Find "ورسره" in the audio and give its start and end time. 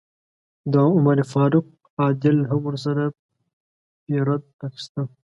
2.67-3.03